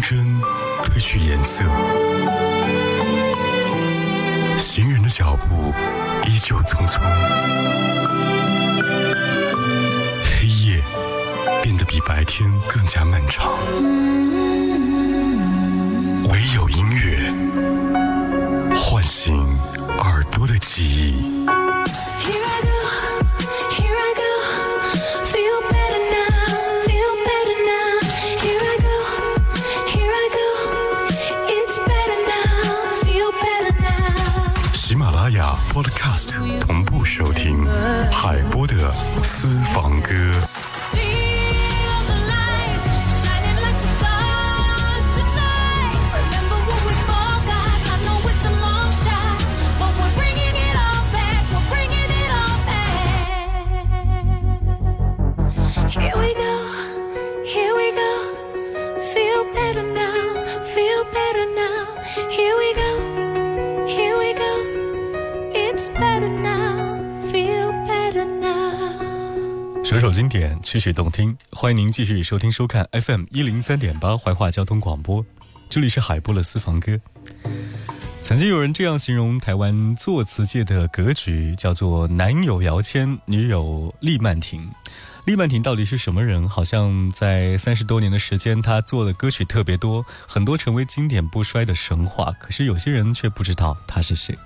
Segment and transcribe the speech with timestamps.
[0.00, 0.40] 银针
[0.82, 1.62] 褪去颜色，
[4.58, 5.74] 行人的脚步
[6.26, 6.98] 依旧匆匆，
[10.24, 10.82] 黑夜
[11.62, 13.52] 变得比白天更加漫长，
[16.30, 17.30] 唯有音乐
[38.22, 38.92] 海波的
[39.22, 40.10] 私房歌。
[70.70, 75.26] 曲曲动听，欢迎您继续收听收看 FM 一零三点八怀化交通广播，
[75.68, 76.96] 这里是海波的私房歌。
[78.22, 84.70] 曾经有人这样形容台湾作词界的格局，叫做男友姚谦，女友厉曼婷。
[85.26, 86.48] 厉曼婷到底是什么人？
[86.48, 92.32] 好像在三十多年的时间，她做的歌曲特别多，很多成为经典不衰的神话。
[92.40, 94.36] 可是有些人却不知道她是谁。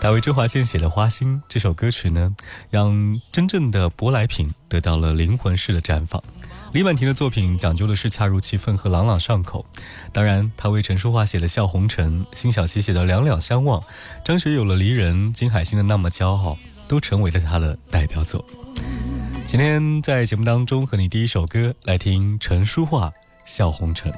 [0.00, 2.34] 大卫周华健写的《花心》这首歌曲呢，
[2.70, 6.22] 让真正的舶来品得到了灵魂式的绽放。
[6.72, 9.64] 李婉婷的作品讲究的是恰如其分和朗朗上口，
[10.12, 13.80] 当然，她为陈淑桦写的《笑红尘》，辛晓琪写的《两两相望》，
[14.24, 16.52] 张学友的《离人》，金海心的《那么骄傲》，
[16.88, 18.44] 都成为了她的代表作。
[19.48, 23.08] 今天在节目当中和你第一首歌来听陈淑桦
[23.46, 24.12] 《笑红尘》。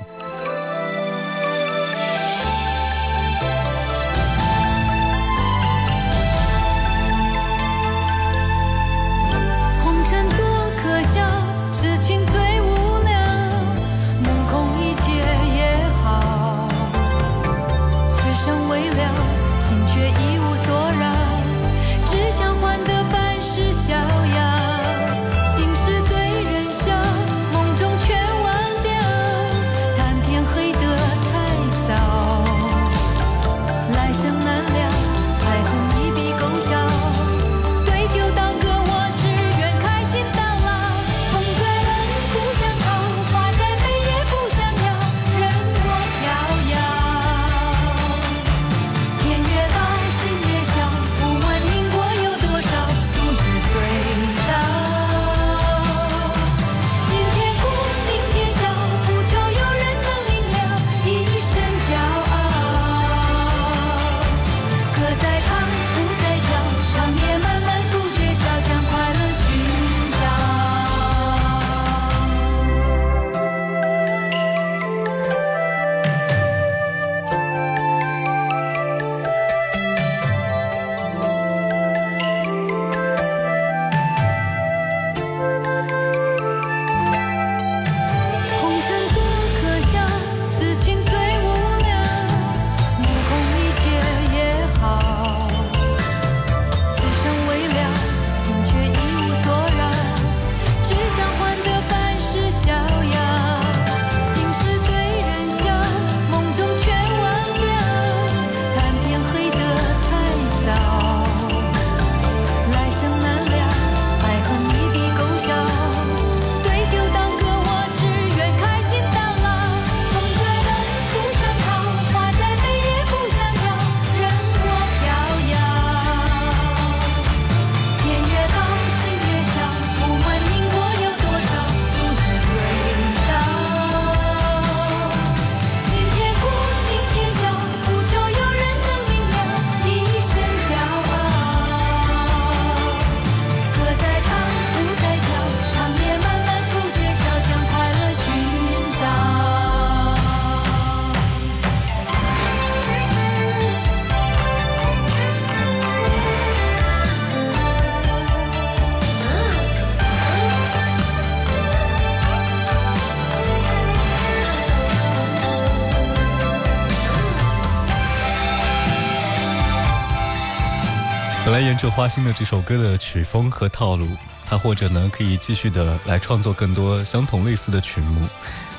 [171.80, 174.06] 着花心的这首歌的曲风和套路，
[174.44, 178.28] 他或者呢可以继续的来创作更多相同类似的曲目。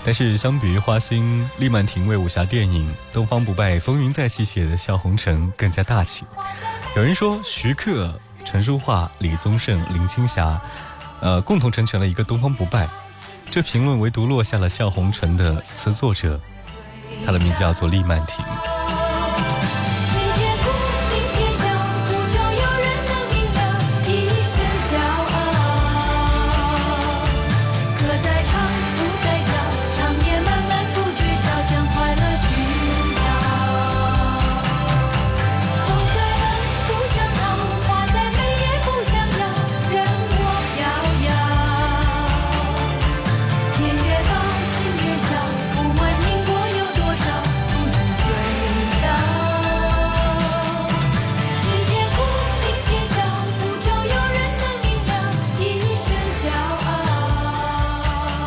[0.06, 6.26] 但是相比于花心，厉曼婷为武侠电影《东方不败》风云再起写的《笑红尘》更加大气。
[6.96, 8.14] 有人说徐克、
[8.46, 10.62] 陈淑桦、李宗盛、林青霞，
[11.22, 12.86] 呃，共同成全了一个《东方不败》。
[13.50, 16.40] 这评论唯独落下了《笑红尘》的词作者，
[17.26, 18.46] 他的名字叫做厉曼婷。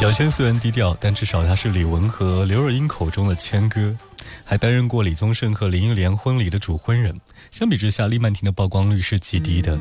[0.05, 3.97] 小轩虽然低调，但至少他是李玟和刘若英口中的谦哥，
[4.45, 7.19] 还担任过李宗盛和林忆莲婚礼的主婚人。
[7.51, 9.79] 相比之下，厉曼婷的曝光率是极低的。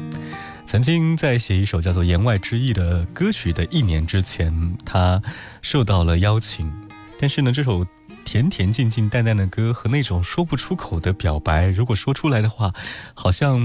[0.65, 5.21] 曾经在写一首叫做《言外之意》的歌曲的一年之前，他
[5.61, 6.71] 受到了邀请，
[7.19, 7.85] 但是呢，这首
[8.23, 12.73] 甜甜静静淡淡的歌和那种说不出口的表白，如果说出来的话，
[13.13, 13.61] 好像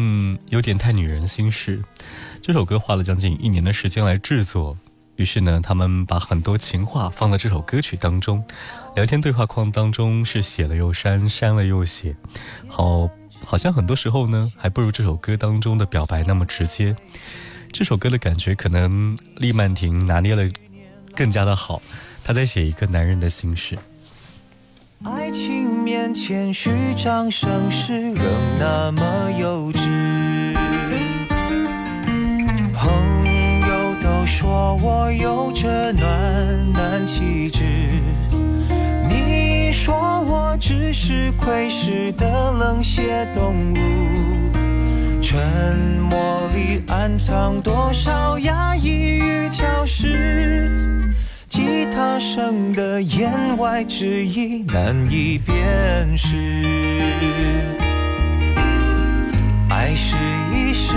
[0.49, 1.81] 有点太女人心事。
[2.43, 4.77] 这首歌花了将近一年的时间来制作。
[5.19, 8.45] 于是呢，他们把很多情话放在这首歌曲当中，
[8.95, 12.15] 聊天对话框当中是写了又删，删了又写，
[12.69, 13.11] 好，
[13.45, 16.95] 好像很多时候呢，还不如这首歌当中的表白那么直接。
[17.73, 20.49] 这首歌的感觉，可能厉曼婷拿捏了
[21.17, 21.83] 更加的好，
[22.23, 23.77] 她在写一个男人的心事。
[25.03, 28.25] 爱情面前虚张声势，仍
[28.61, 30.18] 那么幼稚。
[34.41, 37.65] 说我有着暖男气质，
[39.09, 43.77] 你说我只是窥视的冷血动物，
[45.21, 45.77] 沉
[46.09, 51.13] 默里暗藏多少压抑与挑事，
[51.49, 56.37] 吉他声的言外之意难以辨识，
[59.69, 60.15] 爱是
[60.55, 60.95] 一时。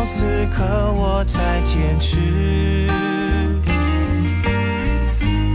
[0.00, 0.64] 至少此刻
[0.94, 2.16] 我在坚持。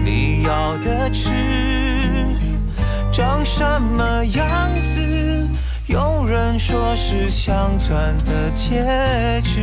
[0.03, 1.31] 你要的痴，
[3.11, 4.47] 长什么样
[4.83, 5.47] 子？
[5.87, 9.61] 有人说是镶钻的戒指。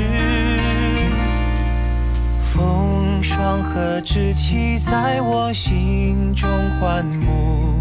[2.41, 6.49] 风霜和稚气在我心中
[6.81, 7.73] 幻目。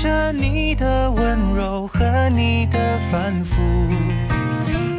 [0.00, 2.78] 着你的温柔和你的
[3.10, 3.56] 反复，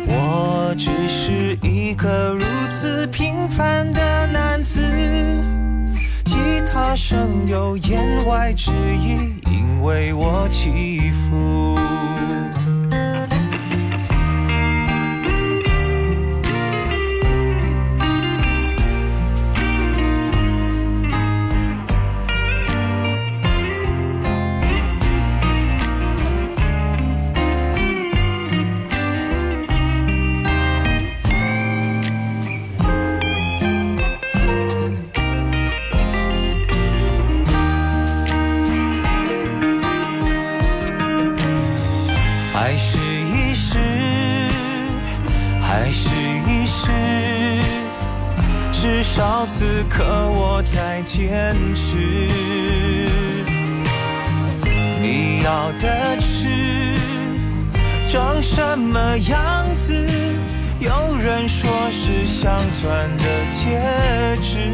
[0.09, 4.81] 我只是一个如此平凡的男子。
[6.25, 6.35] 吉
[6.65, 11.08] 他声有言外之意，因为我起
[55.43, 56.93] 要的痴
[58.09, 59.93] 长什么样子？
[60.79, 63.79] 有人说是镶钻的戒
[64.41, 64.71] 指，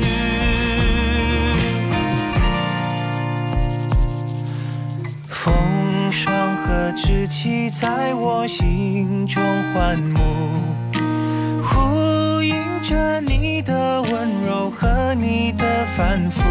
[5.28, 5.54] 风
[6.12, 9.44] 霜和稚气在我心中
[9.74, 10.20] 幻目。
[12.88, 15.66] 着你的温柔和你的
[15.98, 16.44] 反复，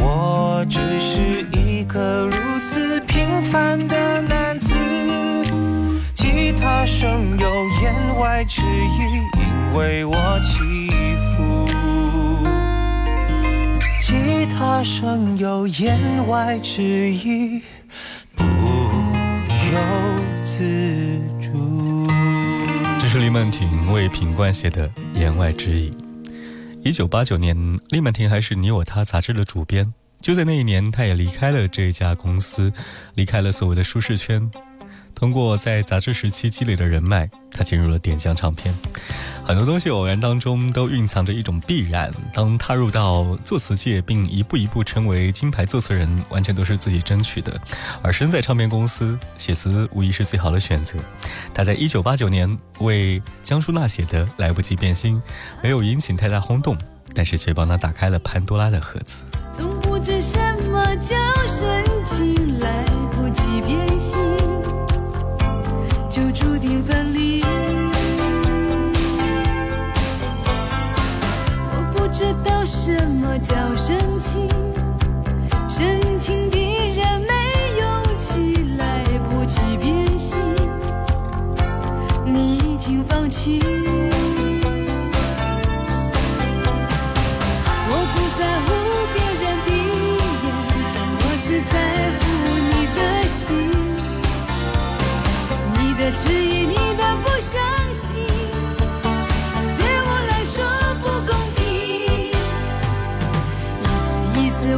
[0.00, 4.74] 我只是一个如此平凡的男子。
[6.14, 7.48] 吉他声有
[7.82, 10.90] 言外之意，因为我起
[11.36, 11.68] 伏。
[14.00, 17.62] 吉他声有言外之意，
[18.34, 19.78] 不由
[20.44, 22.06] 自主。
[23.00, 25.92] 这是李曼婷为品冠写的言外之意。
[26.88, 27.54] 一九八九年，
[27.90, 29.92] 李曼婷还是《你我他》杂志的主编，
[30.22, 32.72] 就在那一年，她也离开了这家公司，
[33.14, 34.50] 离开了所谓的舒适圈。
[35.18, 38.72] 通过在杂志时期积累的人脉，他进入了点将唱片。
[39.44, 42.08] 很多东西偶然当中都蕴藏着一种必然。
[42.32, 47.60] 当踏入到作词界，并一步一步成为金牌作词人，完全都是自己争取的。
[48.00, 50.96] 而身在唱片公司写词，无疑是最好的选择。
[51.52, 55.16] 他在一九八九年为江淑娜写的《来不及变心》，
[55.60, 56.78] 没有引起太大轰动，
[57.12, 59.24] 但是却帮他打开了潘多拉的盒子。
[59.52, 60.38] 从不知什
[60.70, 61.82] 么叫深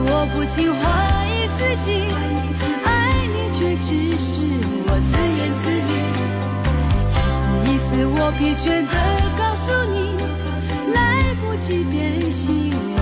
[0.06, 0.80] 我不禁怀
[1.28, 1.86] 疑自己，
[2.84, 2.88] 爱
[3.26, 3.88] 你却只
[4.18, 4.42] 是
[4.86, 5.92] 我自言自语。
[7.10, 8.94] 一次一次，我疲倦地
[9.38, 9.96] 告诉你，
[10.94, 10.98] 来
[11.40, 13.00] 不及变心，哦，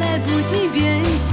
[0.00, 0.80] 来不及变
[1.16, 1.30] 心。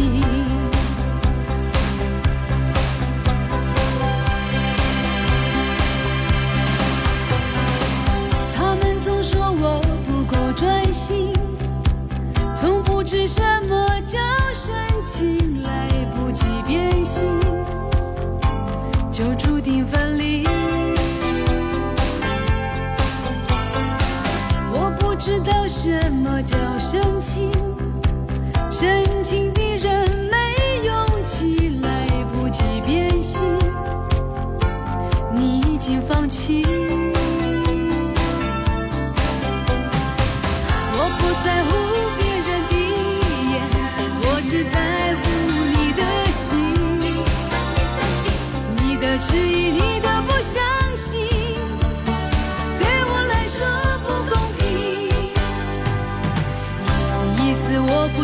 [13.08, 14.18] 知什么叫
[14.54, 17.24] 深情，来不及变心，
[19.10, 20.46] 就注定分离。
[24.74, 27.50] 我不知道什么叫深情，
[28.70, 29.47] 深情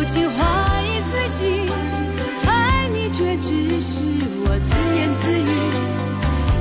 [0.06, 0.38] 次，我不禁怀
[0.82, 1.40] 疑自己，
[2.46, 4.02] 爱你却只是
[4.44, 5.42] 我自言自语。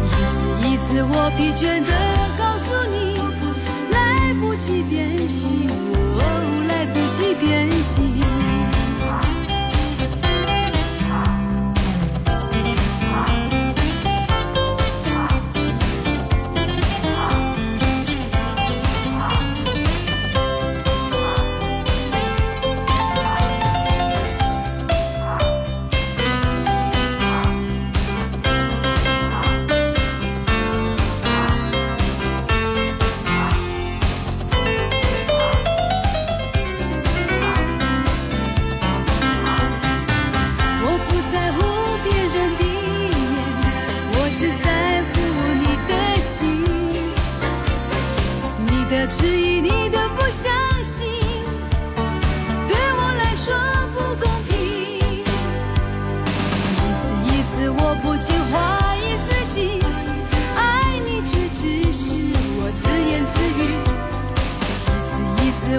[0.10, 0.36] 一次
[0.68, 1.92] 一次，我疲倦地
[2.38, 2.96] 告诉你，
[3.92, 6.22] 来不及变心，哦，
[6.70, 8.53] 来不及变心。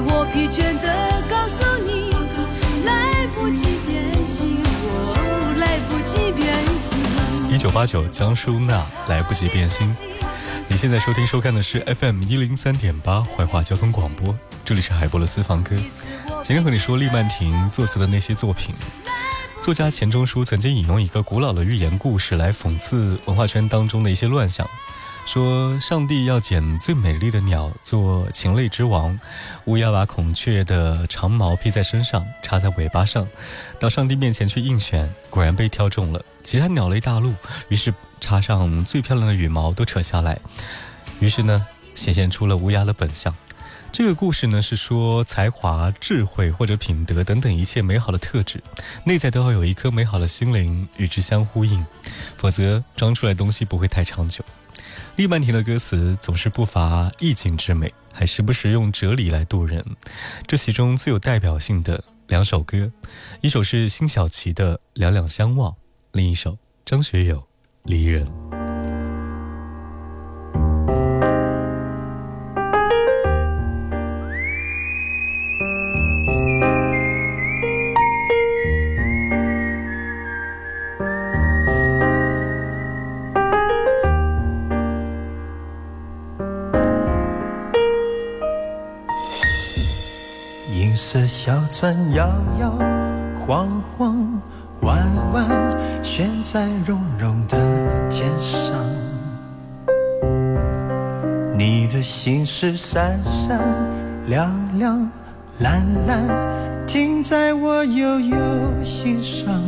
[0.00, 2.10] 我疲倦的告诉你，
[2.84, 7.54] 来不及变心，我来不及变心。
[7.54, 9.94] 一九八九，江淑娜，来不及变心。
[10.66, 14.34] 你现在收听收看的是 FM 一零三点八怀化交通广播，
[14.64, 15.76] 这里是海波的私房歌。
[16.42, 18.74] 今天和你说厉曼婷作词的那些作品。
[19.62, 24.68] 作家钱钟书曾经引用一个古老的寓言故事来讽刺文化圈当中的一些乱象。
[25.26, 29.18] 说上帝要捡最美丽的鸟做禽类之王，
[29.64, 33.26] 乌鸦把孔雀的长毛披在身上，插在尾巴上，
[33.80, 36.24] 到上帝面前去应选，果然被挑中了。
[36.42, 37.34] 其他鸟类大怒，
[37.68, 40.38] 于是插上最漂亮的羽毛都扯下来，
[41.20, 43.34] 于是呢，显现出了乌鸦的本相。
[43.90, 48.62] 这个故事呢是说才华、智慧或者品德等等一切美好的特质，
[49.04, 51.84] 内在都要有一颗美好的心灵与之相呼应，
[52.36, 54.44] 否则装出来东西不会太长久。
[55.16, 59.84] 厉曼婷的歌词总是不乏意境之美，还时不时用哲理来渡人。
[60.48, 62.90] 这其中最有代表性的两首歌，
[63.40, 65.70] 一首是辛晓琪的《两两相望》，
[66.10, 67.38] 另一首张学友
[67.84, 68.26] 《离人》。
[91.76, 92.24] 船摇
[92.60, 92.70] 摇
[93.36, 94.40] 晃晃，
[94.82, 94.96] 弯
[95.32, 95.44] 弯
[96.04, 97.58] 悬在绒绒的
[98.08, 98.78] 肩上。
[101.58, 103.60] 你的心事闪闪
[104.28, 105.10] 亮亮，
[105.58, 106.20] 蓝蓝
[106.86, 108.36] 停在我悠悠
[108.80, 109.60] 心上。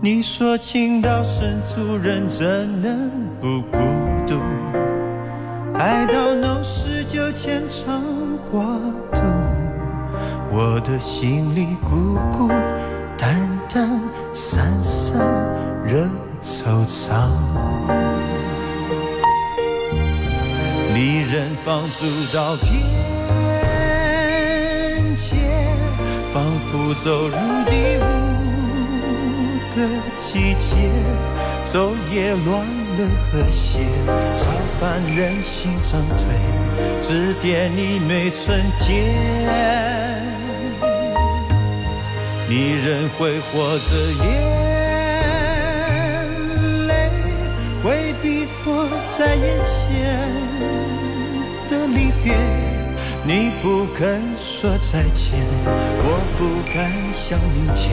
[0.00, 2.44] 你说情到深处人怎
[2.82, 3.08] 能
[3.40, 3.78] 不孤
[4.26, 4.40] 独？
[5.74, 6.95] 爱到浓时
[7.36, 8.02] 牵肠
[8.50, 8.64] 挂
[9.12, 9.20] 肚，
[10.50, 12.48] 我的心里孤孤
[13.18, 13.36] 单
[13.68, 14.00] 单，
[14.32, 15.20] 散散
[15.84, 16.08] 惹
[16.42, 17.28] 惆怅。
[20.94, 22.72] 离人放逐到边
[25.14, 25.36] 界，
[26.32, 27.36] 仿佛走入
[27.68, 28.02] 第五
[29.76, 29.76] 个
[30.16, 30.74] 季节，
[31.70, 32.66] 昼夜乱
[32.98, 33.80] 了和谐，
[34.36, 34.50] 超
[34.80, 36.24] 凡人心长退，
[37.00, 39.14] 指点你没春天。
[42.48, 43.90] 你仍挥霍着
[44.24, 44.26] 眼
[46.86, 47.10] 泪，
[47.82, 48.88] 会逼迫
[49.18, 50.25] 在眼前。
[53.28, 55.32] 你不肯说再见，
[56.04, 57.90] 我不敢想明天。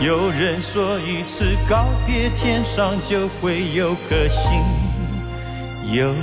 [0.00, 4.52] 有人说一次告别，天上就会有颗星
[5.92, 6.14] 又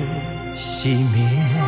[0.56, 1.59] 熄灭。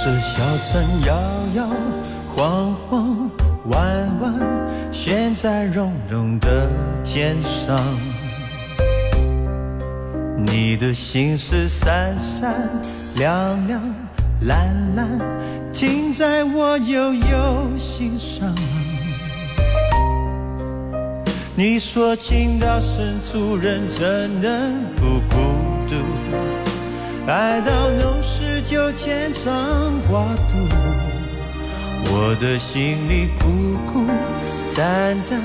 [0.00, 1.20] 这小船摇
[1.56, 1.68] 摇
[2.32, 3.30] 晃晃，
[3.66, 4.32] 弯弯
[4.92, 6.68] 悬在绒绒的
[7.02, 7.76] 肩上。
[10.36, 12.54] 你的心事闪闪
[13.16, 13.82] 亮亮
[14.42, 15.08] 蓝蓝，
[15.72, 18.54] 停在我悠悠心上。
[21.56, 25.47] 你说情到深处人怎能不孤
[27.28, 30.56] 爱到浓时就牵肠挂肚，
[32.06, 34.06] 我的心里孤孤
[34.74, 35.38] 单单，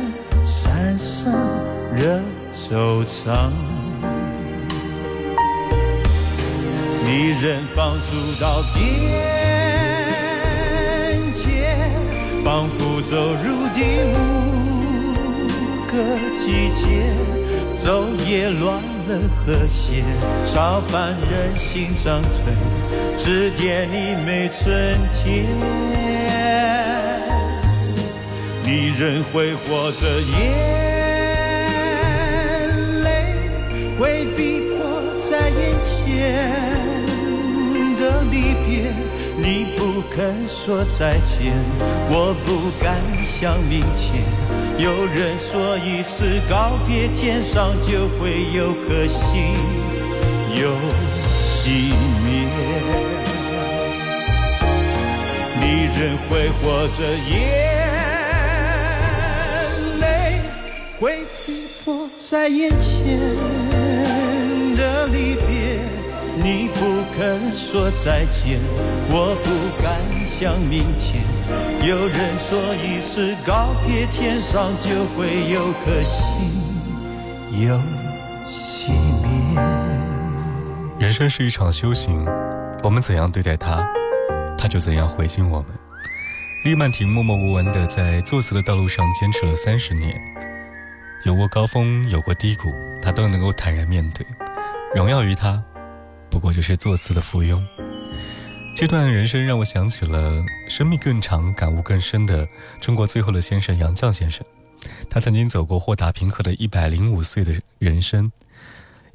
[0.46, 1.34] 散散
[1.94, 2.22] 惹
[2.54, 3.52] 惆怅。
[7.04, 8.80] 你人放逐到边
[11.36, 11.76] 界，
[12.46, 14.16] 仿佛走入第五
[15.92, 15.92] 个
[16.38, 17.14] 季节，
[17.78, 18.93] 昼夜乱。
[19.08, 19.12] 了
[19.46, 20.04] 和谐，
[20.44, 22.54] 超凡人心长退，
[23.18, 25.46] 指点你没春天。
[28.66, 30.42] 你仍挥霍着，眼
[33.04, 33.06] 泪
[34.00, 34.76] 回避迫
[35.20, 35.94] 在眼前
[37.98, 38.34] 的离
[38.66, 38.72] 别。
[39.46, 41.54] 你不肯说再见，
[42.10, 44.24] 我不敢想明天。
[44.78, 49.54] 有人说，一次告别，天上就会有颗星
[50.56, 50.72] 又
[51.44, 51.92] 熄
[52.24, 52.48] 灭。
[55.60, 57.36] 你仍挥霍着，眼
[60.00, 60.40] 泪
[61.02, 63.20] 会逼迫在眼前。
[66.44, 66.80] 你不
[67.16, 68.60] 肯说再见，
[69.08, 69.96] 我不敢
[70.28, 71.24] 想明天。
[71.88, 76.50] 有人说，一次告别，天上就会有颗星
[77.66, 77.80] 又
[78.46, 78.90] 熄
[79.22, 79.58] 灭。
[81.00, 82.26] 人生是一场修行，
[82.84, 83.88] 我们怎样对待它，
[84.58, 85.68] 它就怎样回敬我们。
[86.66, 90.20] 利曼婷默默无闻的在作词的道路上坚持了三十年，
[91.24, 92.70] 有过高峰，有过低谷，
[93.02, 94.28] 他都能够坦然面对。
[94.94, 95.64] 荣耀于他，
[96.34, 97.64] 不过就是作词的附庸。
[98.76, 102.48] 这段人生让我想起了生命更长、感悟更深的
[102.82, 104.44] 中国最后的先生杨绛先生。
[105.12, 108.32] 他曾经走过豁达平和的一百零五岁的人生。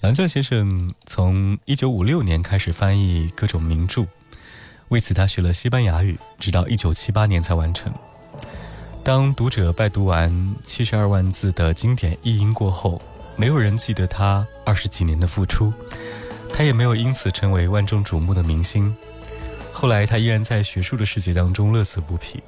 [0.02, 0.70] 杨绛先生
[1.06, 4.06] 从一九五六年开始翻译各种名著，
[4.90, 7.92] 为此他学了西班牙语，直到一九七八年才完成。
[9.02, 13.02] 当读者拜读完七十二万字的经典译音过后，
[13.36, 15.72] 没有人记得他二十几年的付出，
[16.58, 18.92] 他也没有因此成为万众瞩目的明星。
[19.72, 22.42] 后来，他依然在学术的世界当中乐此不疲，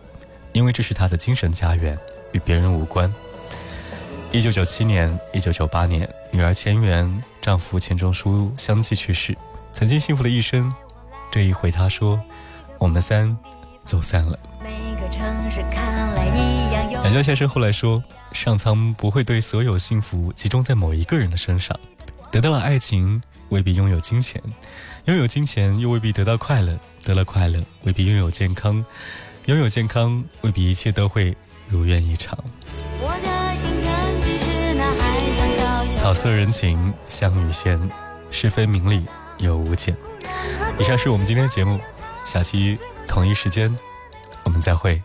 [0.51, 1.97] 因为这是他的精神家园，
[2.33, 3.15] 与别人无关。
[4.33, 9.33] 一九九七年、一九九八年，女儿钱媛、丈夫钱钟书相继去世，
[9.73, 10.69] 曾经幸福的一生，
[11.31, 12.21] 这一回他说，
[12.79, 13.39] 我们三
[13.85, 14.37] 走散了。
[17.05, 21.79] 杨绛先生后来说，上苍不会对所有幸福集中在某一个人的身上，
[22.31, 24.41] 得到了爱情未必拥有金钱，
[25.07, 28.85] 拥有金钱又未必得到快乐，得了快乐未必拥有健康，
[29.47, 31.37] 拥有健康未必一切都会
[31.69, 32.39] 如愿以偿。
[35.97, 37.91] 草色人情香与仙，
[38.31, 39.05] 是非名利
[39.39, 39.97] 有无间。
[40.79, 41.81] 以上是我们今天的节目，
[42.25, 43.75] 下期同一时间
[44.45, 45.03] 我们再会。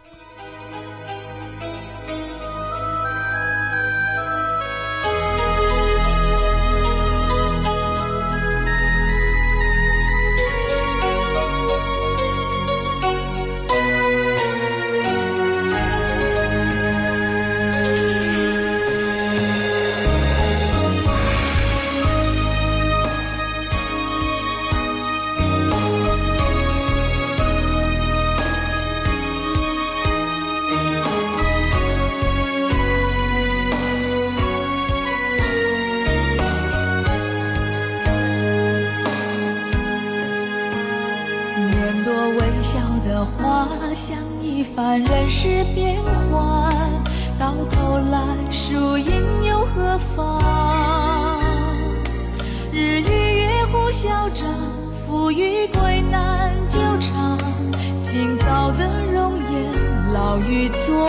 [60.36, 61.06] 老于昨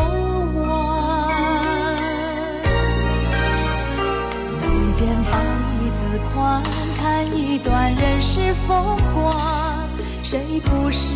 [0.63, 0.65] 晚。
[4.63, 5.43] 眉间放
[5.83, 5.99] 一字
[6.33, 6.63] 宽，
[6.97, 9.35] 看一段人世风光。
[10.23, 11.11] 谁不是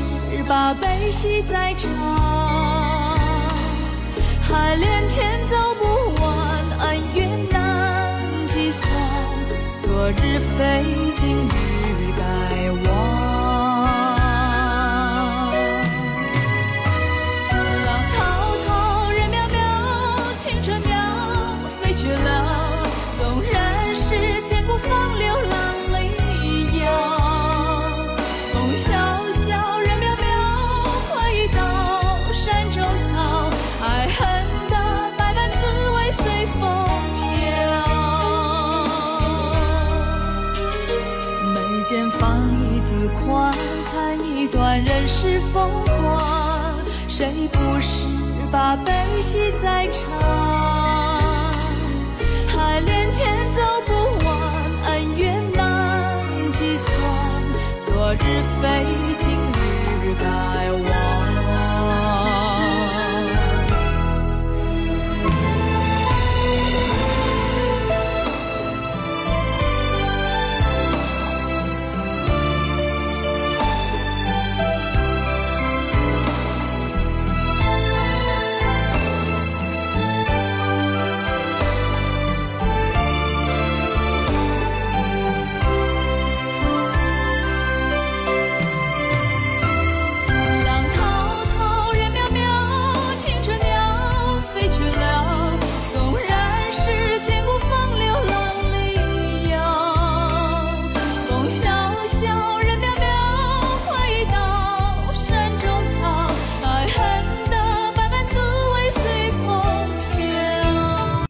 [0.48, 1.88] 把悲喜在尝？
[4.42, 5.84] 海连天走不
[6.20, 6.32] 完，
[6.80, 8.82] 恩怨难计算。
[9.84, 11.69] 昨日非，今日
[45.22, 46.18] 是风光，
[47.06, 48.04] 谁不是
[48.50, 51.52] 把悲喜在尝？
[52.46, 53.92] 海连天走不
[54.24, 54.34] 完，
[54.86, 56.90] 恩怨难计算，
[57.86, 59.09] 昨日飞。